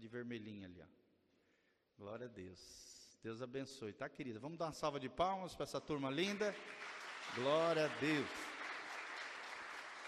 [0.00, 0.86] de vermelhinho ali, ó.
[1.98, 2.58] Glória a Deus.
[3.22, 4.40] Deus abençoe, tá, querida?
[4.40, 6.56] Vamos dar uma salva de palmas para essa turma linda.
[7.34, 8.26] Glória a Deus.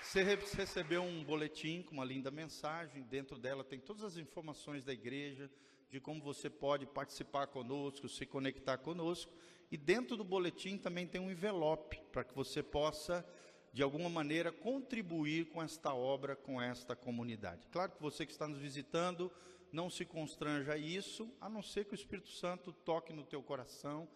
[0.03, 4.95] Você recebeu um boletim com uma linda mensagem, dentro dela tem todas as informações da
[4.95, 5.51] igreja,
[5.91, 9.31] de como você pode participar conosco, se conectar conosco,
[9.71, 13.27] e dentro do boletim também tem um envelope para que você possa
[13.73, 17.67] de alguma maneira contribuir com esta obra, com esta comunidade.
[17.71, 19.33] Claro que você que está nos visitando,
[19.73, 23.43] não se constranja a isso, a não ser que o Espírito Santo toque no teu
[23.43, 24.07] coração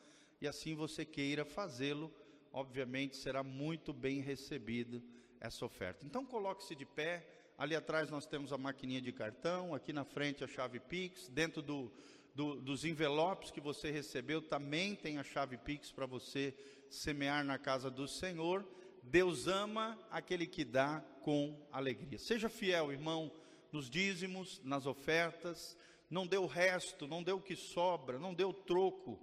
[0.41, 2.13] e assim você queira fazê-lo,
[2.53, 5.03] obviamente será muito bem recebido
[5.41, 6.05] essa oferta.
[6.05, 7.27] Então coloque-se de pé.
[7.57, 11.63] Ali atrás nós temos a maquininha de cartão, aqui na frente a chave Pix, dentro
[11.63, 11.91] do,
[12.35, 16.55] do, dos envelopes que você recebeu também tem a chave Pix para você
[16.91, 18.63] semear na casa do Senhor.
[19.07, 22.19] Deus ama aquele que dá com alegria.
[22.19, 23.33] Seja fiel, irmão,
[23.73, 25.77] nos dízimos, nas ofertas.
[26.11, 29.19] Não dê o resto, não dê o que sobra, não dê o troco.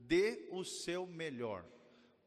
[0.00, 1.64] Dê o seu melhor.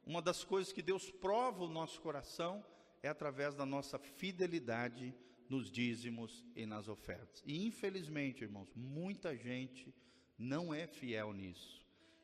[0.05, 2.63] Uma das coisas que Deus prova o nosso coração
[3.01, 5.13] é através da nossa fidelidade
[5.49, 7.41] nos dízimos e nas ofertas.
[7.45, 9.93] E infelizmente, irmãos, muita gente
[10.37, 11.79] não é fiel nisso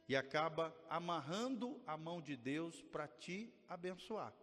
[0.08, 4.34] e acaba amarrando a mão de Deus para te abençoar.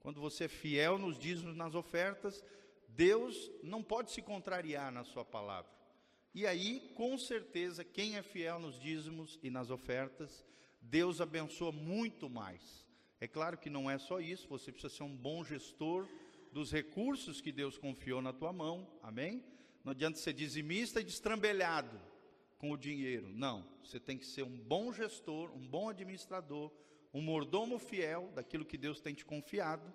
[0.00, 2.44] Quando você é fiel nos dízimos, nas ofertas,
[2.88, 5.70] Deus não pode se contrariar na sua palavra.
[6.34, 10.44] E aí, com certeza, quem é fiel nos dízimos e nas ofertas,
[10.80, 12.86] Deus abençoa muito mais.
[13.20, 16.08] É claro que não é só isso, você precisa ser um bom gestor
[16.52, 19.44] dos recursos que Deus confiou na tua mão, amém?
[19.84, 22.00] Não adianta ser dizimista e destrambelhado
[22.58, 23.66] com o dinheiro, não.
[23.82, 26.70] Você tem que ser um bom gestor, um bom administrador,
[27.12, 29.92] um mordomo fiel daquilo que Deus tem te confiado,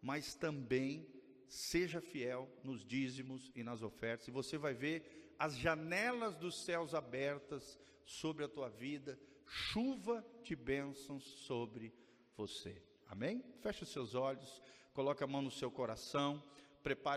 [0.00, 1.06] mas também
[1.48, 6.94] seja fiel nos dízimos e nas ofertas, e você vai ver as janelas dos céus
[6.94, 11.92] abertas sobre a tua vida, chuva de bênçãos sobre
[12.36, 12.82] você.
[13.06, 13.44] Amém?
[13.60, 14.62] Feche os seus olhos,
[14.94, 16.42] coloque a mão no seu coração,
[16.82, 17.10] prepare